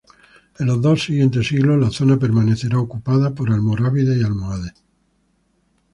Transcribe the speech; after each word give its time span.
En 0.57 0.65
los 0.65 0.81
dos 0.81 1.03
siguientes 1.03 1.45
siglos 1.49 1.79
la 1.79 1.91
zona 1.91 2.17
permanecerá 2.17 2.79
ocupada 2.79 3.35
por 3.35 3.51
almorávide 3.51 4.17
y 4.19 4.23
almohade. 4.23 4.73